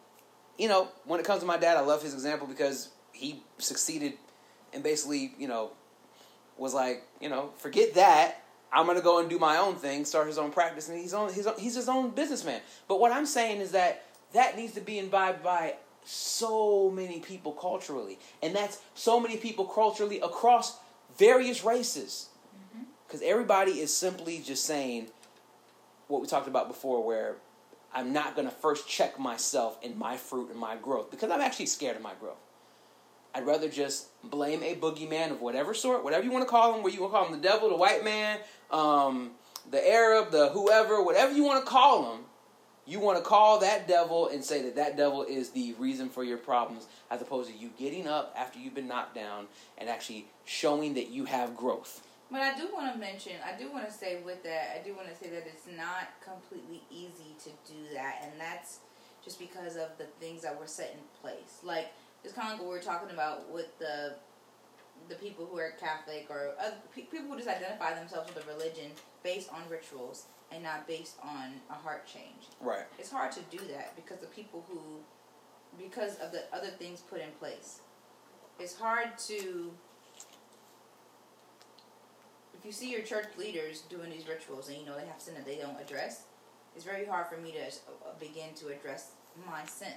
[0.57, 4.13] you know, when it comes to my dad, I love his example because he succeeded
[4.73, 5.71] and basically, you know,
[6.57, 8.37] was like, you know, forget that.
[8.73, 11.33] I'm gonna go and do my own thing, start his own practice, and he's on
[11.33, 12.61] his own, he's his own businessman.
[12.87, 17.51] But what I'm saying is that that needs to be imbibed by so many people
[17.51, 20.77] culturally, and that's so many people culturally across
[21.17, 22.83] various races, mm-hmm.
[23.05, 25.07] because everybody is simply just saying
[26.11, 27.37] what we talked about before, where
[27.93, 31.65] I'm not gonna first check myself and my fruit and my growth because I'm actually
[31.67, 32.37] scared of my growth.
[33.33, 36.83] I'd rather just blame a boogeyman of whatever sort, whatever you want to call him,
[36.83, 38.39] where you want to call him the devil, the white man,
[38.71, 39.31] um,
[39.69, 42.25] the Arab, the whoever, whatever you want to call him.
[42.85, 46.23] You want to call that devil and say that that devil is the reason for
[46.23, 49.45] your problems, as opposed to you getting up after you've been knocked down
[49.77, 52.05] and actually showing that you have growth.
[52.31, 54.95] But I do want to mention, I do want to say with that, I do
[54.95, 58.79] want to say that it's not completely easy to do that, and that's
[59.23, 61.59] just because of the things that were set in place.
[61.61, 61.91] Like
[62.23, 64.15] it's kind of like what we are talking about with the
[65.09, 68.91] the people who are Catholic or other, people who just identify themselves with a religion
[69.23, 72.47] based on rituals and not based on a heart change.
[72.61, 72.85] Right.
[72.99, 74.79] It's hard to do that because the people who,
[75.83, 77.81] because of the other things put in place,
[78.59, 79.71] it's hard to.
[82.61, 85.33] If you see your church leaders doing these rituals and you know they have sin
[85.33, 86.25] that they don't address,
[86.75, 89.13] it's very hard for me to uh, begin to address
[89.49, 89.93] my sin.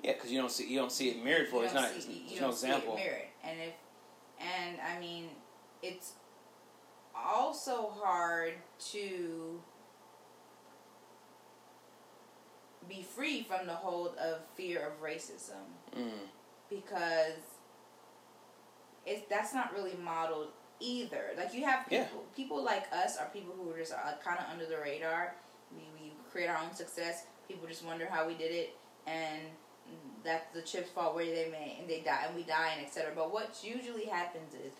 [0.00, 1.64] Yeah, because you don't see you don't see it mirrored for.
[1.64, 1.90] It's not.
[1.90, 2.94] see- you There's don't no see it example.
[2.94, 3.26] mirrored.
[3.42, 3.74] And if,
[4.40, 5.30] and I mean,
[5.82, 6.12] it's
[7.12, 8.54] also hard
[8.92, 9.60] to
[12.88, 16.10] be free from the hold of fear of racism Mm.
[16.70, 17.34] because
[19.06, 20.48] it's that's not really modeled
[20.80, 21.30] either.
[21.36, 22.04] Like you have Yeah.
[22.04, 25.34] people, people like us are people who are just uh, kind of under the radar.
[25.74, 27.24] We we create our own success.
[27.48, 29.40] People just wonder how we did it, and
[30.22, 33.12] that's the chips fall where they may, and they die, and we die, and etc.
[33.14, 34.72] But what usually happens is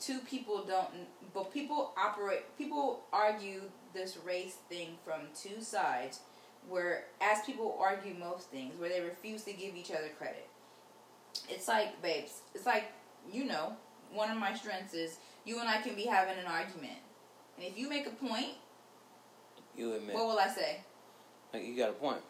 [0.00, 0.88] two people don't,
[1.34, 6.20] but people operate, people argue this race thing from two sides,
[6.68, 10.48] where as people argue most things, where they refuse to give each other credit.
[11.48, 12.84] It's like, babes, it's like,
[13.30, 13.72] you know,
[14.12, 16.98] one of my strengths is you and I can be having an argument.
[17.56, 18.54] And if you make a point,
[19.76, 20.14] You admit.
[20.14, 20.80] what will I say?
[21.52, 22.20] Like, you got a point.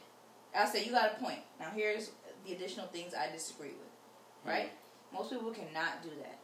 [0.55, 1.41] I'll say, you got a point.
[1.59, 2.11] Now, here's
[2.47, 4.45] the additional things I disagree with.
[4.45, 4.73] Right?
[5.13, 6.39] Most people cannot do that.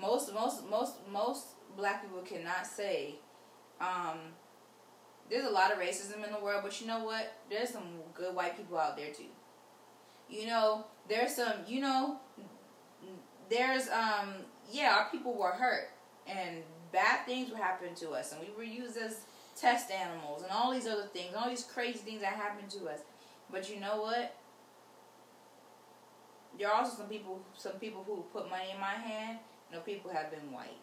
[0.00, 3.16] Most, most, most, most black people cannot say,
[3.80, 4.18] um,
[5.30, 7.32] there's a lot of racism in the world, but you know what?
[7.50, 9.24] There's some good white people out there too.
[10.28, 12.18] You know, there's some, you know,
[13.50, 14.34] there's, um,
[14.72, 15.90] yeah, our people were hurt
[16.26, 19.20] and bad things were happening to us and we were used as
[19.56, 23.00] test animals and all these other things, all these crazy things that happened to us.
[23.50, 24.34] But you know what?
[26.58, 29.38] There are also some people, some people who put money in my hand.
[29.70, 30.78] You know, people have been white.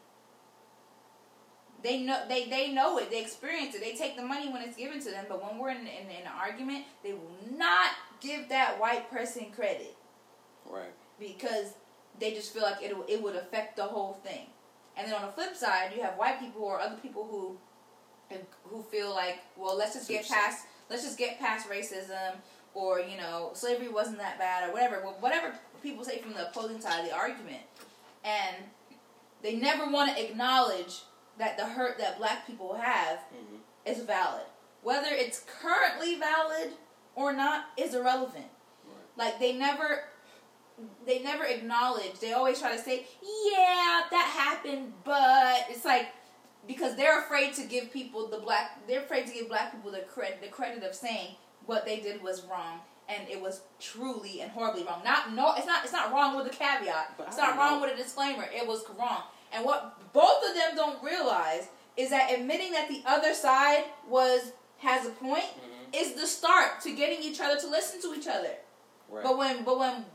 [1.83, 3.09] They know they, they know it.
[3.09, 3.81] They experience it.
[3.81, 5.25] They take the money when it's given to them.
[5.27, 9.47] But when we're in, in, in an argument, they will not give that white person
[9.55, 9.95] credit
[10.69, 10.93] Right.
[11.19, 11.73] because
[12.19, 14.47] they just feel like it it would affect the whole thing.
[14.97, 17.57] And then on the flip side, you have white people or other people who
[18.63, 22.35] who feel like, well, let's just get past let's just get past racism
[22.73, 24.97] or you know slavery wasn't that bad or whatever.
[25.19, 27.63] Whatever people say from the opposing side of the argument,
[28.23, 28.55] and
[29.41, 31.01] they never want to acknowledge
[31.37, 34.45] that the hurt that black people have hmm is valid.
[34.83, 36.73] Whether it's currently valid
[37.15, 38.45] or not is irrelevant.
[39.17, 40.03] Like they never
[41.05, 42.19] they never acknowledge.
[42.19, 46.07] They always try to say, "Yeah, that happened," but it's like
[46.67, 49.99] because they're afraid to give people the black they're afraid to give black people the
[50.01, 52.79] credit the credit of saying what they did was wrong
[53.09, 55.01] and it was truly and horribly wrong.
[55.03, 57.15] Not no, it's not it's not wrong with a caveat.
[57.17, 57.87] But It's not wrong know.
[57.87, 58.45] with a disclaimer.
[58.55, 59.23] It was wrong.
[59.51, 64.53] And what both of them don't realize is that admitting that the other side was
[64.77, 65.93] has a point Mhm.
[65.93, 68.55] is the start to getting each other to listen to each other.
[69.09, 69.23] Right.
[69.23, 70.05] But when but when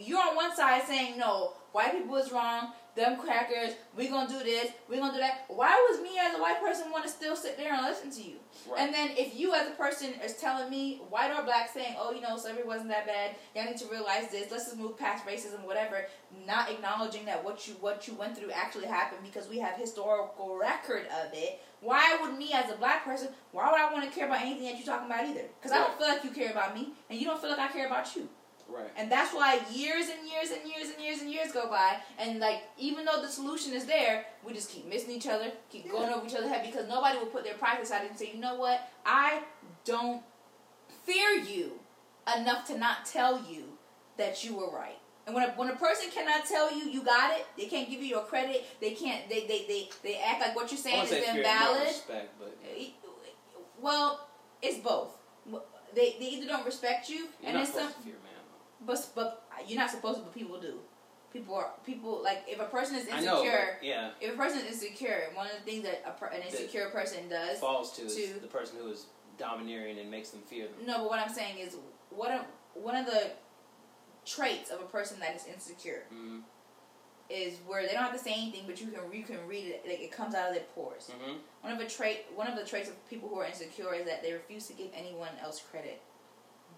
[0.00, 4.38] you're on one side saying no, white people is wrong, them crackers, we gonna do
[4.44, 5.44] this, we gonna do that.
[5.48, 8.22] Why was me as a white person want to still sit there and listen to
[8.22, 8.36] you?
[8.70, 8.80] Right.
[8.80, 12.12] And then if you as a person is telling me, white or black, saying, oh,
[12.12, 15.26] you know, slavery wasn't that bad, y'all need to realize this, let's just move past
[15.26, 16.06] racism, whatever,
[16.46, 20.56] not acknowledging that what you what you went through actually happened because we have historical
[20.56, 21.60] record of it.
[21.80, 24.64] Why would me as a black person, why would I want to care about anything
[24.66, 25.44] that you're talking about either?
[25.60, 27.68] Because I don't feel like you care about me, and you don't feel like I
[27.68, 28.28] care about you.
[28.68, 28.90] Right.
[28.96, 32.38] And that's why years and years and years and years and years go by, and
[32.40, 36.10] like even though the solution is there, we just keep missing each other, keep going
[36.12, 38.56] over each other's head because nobody will put their pride aside and say, you know
[38.56, 39.42] what, I
[39.84, 40.22] don't
[41.04, 41.72] fear you
[42.36, 43.64] enough to not tell you
[44.16, 44.98] that you were right.
[45.26, 48.00] And when a, when a person cannot tell you you got it, they can't give
[48.00, 48.64] you your credit.
[48.80, 49.28] They can't.
[49.28, 51.82] They they they, they act like what you're saying is to say fear, no invalid.
[51.82, 52.84] respect, but uh,
[53.80, 54.28] Well,
[54.60, 55.16] it's both.
[55.94, 58.14] They, they either don't respect you, you're and it's some fear.
[58.80, 60.78] But but you're not supposed to, but people do.
[61.32, 63.38] People are people like if a person is I know.
[63.42, 63.78] insecure.
[63.82, 64.10] yeah.
[64.20, 67.58] If a person is insecure, one of the things that a an insecure person does.
[67.58, 69.06] Falls to, is to- the person who is
[69.36, 70.86] domineering and makes them fear them.
[70.86, 71.76] No, but what I'm saying is
[72.10, 72.44] what a,
[72.78, 73.32] one of the
[74.24, 76.38] traits of a person that is insecure Mm-hmm.
[77.28, 79.84] is where they don't have to say anything, but you can you can read it
[79.88, 81.10] like it comes out of their pores.
[81.10, 81.36] Mm-hmm.
[81.62, 84.22] One of the trait one of the traits of people who are insecure is that
[84.22, 86.00] they refuse to give anyone else credit,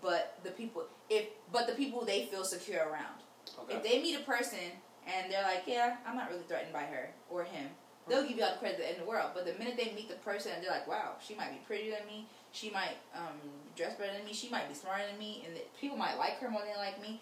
[0.03, 3.21] but the people if but the people they feel secure around.
[3.61, 3.77] Okay.
[3.77, 4.59] If they meet a person
[5.07, 7.69] and they're like, yeah, I'm not really threatened by her or him,
[8.09, 9.31] they'll give you all the credit in the world.
[9.35, 11.95] But the minute they meet the person and they're like, wow, she might be prettier
[11.97, 13.39] than me, she might um,
[13.77, 16.51] dress better than me, she might be smarter than me, and people might like her
[16.51, 17.21] more than they like me,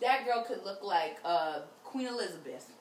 [0.00, 2.72] that girl could look like uh, Queen Elizabeth.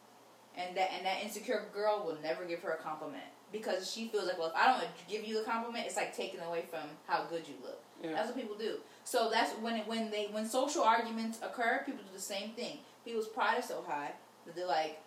[0.58, 4.26] And that and that insecure girl will never give her a compliment because she feels
[4.26, 7.26] like, well, if I don't give you a compliment, it's like taking away from how
[7.26, 7.82] good you look.
[8.06, 8.14] Yeah.
[8.14, 8.78] That's what people do.
[9.04, 12.80] So that's when it, when they when social arguments occur, people do the same thing.
[13.04, 14.12] People's pride is so high
[14.46, 15.02] that they're like,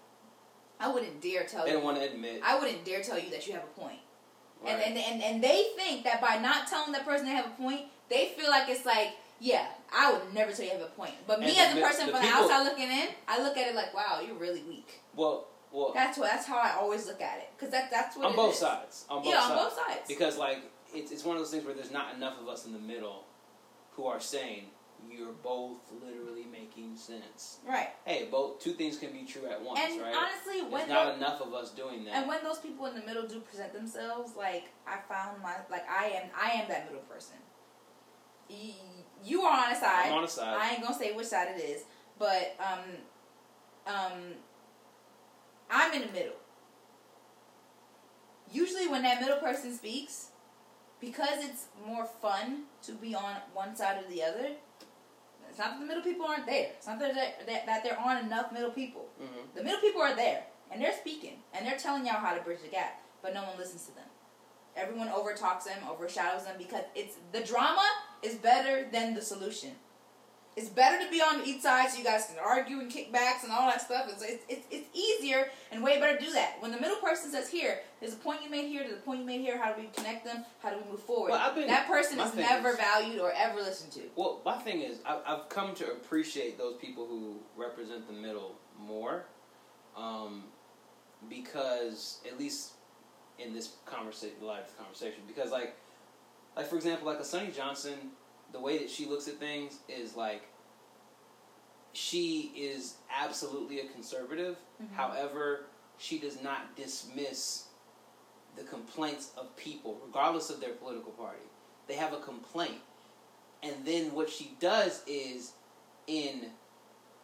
[0.80, 1.76] I wouldn't dare tell They you.
[1.76, 2.40] don't want to admit.
[2.44, 3.98] I wouldn't dare tell you that you have a point.
[4.62, 4.72] Right.
[4.72, 7.50] And, and and and they think that by not telling that person they have a
[7.62, 11.14] point, they feel like it's like, yeah, I would never tell you have a point.
[11.26, 13.56] But me And as a person the from people- the outside looking in, I look
[13.56, 15.00] at it like, wow, you're really weak.
[15.14, 18.26] well, well, That's what that's how I always look at it because that that's what
[18.26, 18.58] on it both is.
[18.60, 19.04] sides.
[19.10, 19.50] On both yeah, sides.
[19.50, 20.00] on both sides.
[20.08, 20.58] Because like
[20.94, 23.24] it's it's one of those things where there's not enough of us in the middle
[23.92, 24.64] who are saying
[25.08, 27.58] you're both literally making sense.
[27.66, 27.90] right.
[28.04, 30.12] Hey, both two things can be true at once, And right?
[30.14, 32.14] honestly, There's not enough of us doing that.
[32.16, 35.84] And when those people in the middle do present themselves, like I found my like
[35.88, 37.36] I am I am that middle person.
[39.24, 40.06] You are on a side.
[40.06, 40.56] I'm on a side.
[40.58, 41.82] I ain't gonna say which side it is,
[42.18, 44.12] but um, um,
[45.70, 46.34] I'm in the middle.
[48.50, 50.28] Usually, when that middle person speaks,
[51.00, 54.50] because it's more fun to be on one side or the other.
[55.48, 56.70] It's not that the middle people aren't there.
[56.76, 59.08] It's not that there, that, there aren't enough middle people.
[59.20, 59.54] Mhm.
[59.54, 62.60] The middle people are there, and they're speaking, and they're telling y'all how to bridge
[62.62, 64.04] the gap, but no one listens to them.
[64.76, 67.84] Everyone overtalks them, overshadows them because it's the drama
[68.22, 69.76] is better than the solution.
[70.58, 73.52] It's better to be on each side so you guys can argue and kickbacks and
[73.52, 74.06] all that stuff.
[74.10, 76.56] It's, it's, it's, easier and way better to do that.
[76.58, 79.20] When the middle person says, here, there's a point you made here, there's a point
[79.20, 81.30] you made here, how do we connect them, how do we move forward?
[81.30, 84.00] Well, I've been- that person is never is- valued or ever listened to.
[84.16, 88.56] Well, my thing is, I, I've come to appreciate those people who represent the middle
[88.80, 89.26] more,
[89.96, 90.42] um,
[91.28, 92.72] because at least
[93.38, 95.76] in this conversation, live conversation, because like,
[96.56, 98.10] like for example, like a Sonnie Johnson,
[98.52, 100.42] the way that she looks at things is like,
[101.92, 104.58] she is absolutely a conservative.
[104.82, 104.92] Mhm.
[104.94, 105.66] However,
[105.98, 107.64] she does not dismiss
[108.56, 111.42] the complaints of people, regardless of their political party.
[111.86, 112.80] They have a complaint.
[113.62, 115.52] And then what she does is,
[116.06, 116.52] in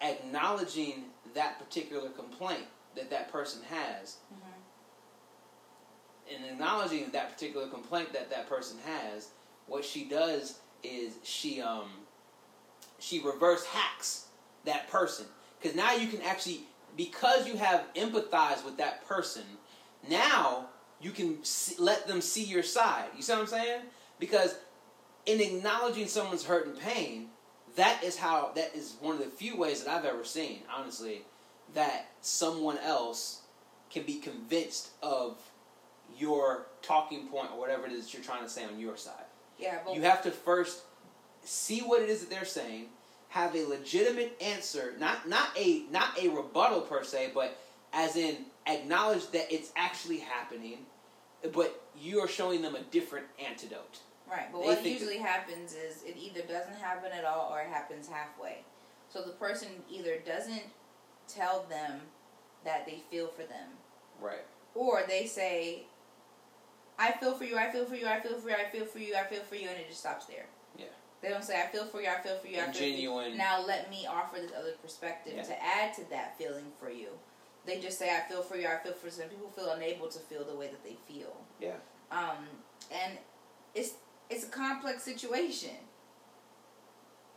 [0.00, 2.66] acknowledging that particular complaint
[2.96, 4.18] that that person has,
[6.28, 9.30] in acknowledging that particular complaint that that person has,
[9.66, 11.88] what she does is she um
[12.98, 14.26] she reverse hacks
[14.64, 15.26] that person.
[15.60, 16.60] Because now you can actually
[16.96, 19.42] because you have empathized with that person
[20.08, 20.66] now
[21.00, 23.06] you can see, let them see your side.
[23.16, 23.80] You see what i'm saying?
[24.18, 24.54] Because
[25.26, 27.28] in acknowledging someone's hurt and pain
[27.76, 31.22] that is how that is one of the few ways that i've ever seen honestly
[31.72, 33.40] that someone else
[33.90, 35.38] can be convinced of
[36.18, 39.23] your talking point or whatever it is you're trying to say on your side.
[39.58, 40.82] Yeah, but You have to first
[41.44, 42.86] see what it is that they're saying,
[43.28, 47.56] have a legitimate answer, not not a not a rebuttal per se, but
[47.92, 48.36] as in
[48.66, 50.78] acknowledge that it's actually happening,
[51.52, 53.98] but you are showing them a different antidote.
[54.30, 57.68] Right, but They what usually happens is it either doesn't happen at all or it
[57.68, 58.64] happens halfway.
[59.12, 60.62] So the person either doesn't
[61.28, 62.00] tell them
[62.64, 63.68] that they feel for them,
[64.18, 64.44] Right.
[64.74, 65.84] or they say,
[66.98, 68.98] "I feel for you, I feel for you, I feel for you, I feel for
[68.98, 70.46] you, I feel for you," and it just stops there.
[70.76, 70.86] Yeah.
[71.20, 73.32] They don't say, "I feel for you, I feel for you, I feel for genuine-
[73.32, 75.42] you." Now let me offer this other perspective Yeah.
[75.42, 77.18] to add to that feeling for you.
[77.64, 80.08] They just say, "I feel for you, I feel for you." Some people feel unable
[80.08, 81.44] to feel the way that they feel.
[81.58, 81.76] Yeah.
[82.10, 82.48] Um,
[82.90, 83.18] and
[83.74, 83.94] it's
[84.30, 85.76] it's a complex situation.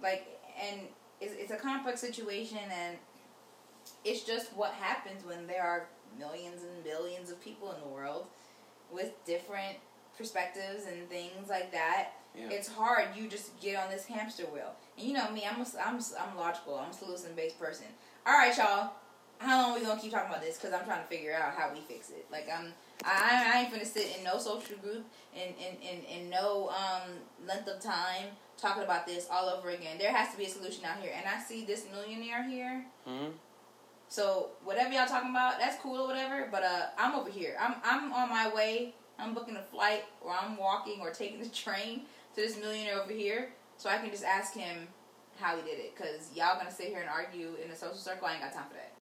[0.02, 0.88] Like, and
[1.20, 2.98] it's, it's a complex situation, and
[4.04, 8.28] it's just what happens when there are millions and billions of people in the world
[8.92, 9.78] with different
[10.18, 12.10] perspectives and things like that.
[12.36, 12.50] Yeah.
[12.50, 13.08] It's hard.
[13.16, 15.44] You just get on this hamster wheel, and you know me.
[15.50, 16.76] I'm a, I'm I'm logical.
[16.76, 17.88] I'm a solution based person.
[18.26, 18.92] All right, y'all.
[19.40, 20.58] How long we gonna keep talking about this?
[20.58, 22.26] Because I'm trying to figure out how we fix it.
[22.32, 22.74] Like I'm,
[23.06, 27.12] I, I ain't gonna sit in no social group in in, in, in no um
[27.48, 28.26] length of time
[28.58, 29.98] talking about this all over again.
[29.98, 32.86] There has to be a solution out here, and I see this millionaire here.
[33.06, 33.28] hmm
[34.10, 36.48] So whatever y'all talking about, that's cool or whatever.
[36.52, 37.56] But uh, I'm over here.
[37.60, 38.94] I'm I'm on my way.
[39.20, 42.02] I'm booking a flight, or I'm walking, or taking the train
[42.36, 44.88] to this millionaire over here, so I can just ask him
[45.40, 45.96] how he did it.
[45.96, 48.28] Cause y'all gonna sit here and argue in a social circle.
[48.28, 48.97] I ain't got time for that.